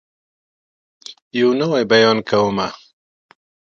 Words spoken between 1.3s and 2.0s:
يو نوی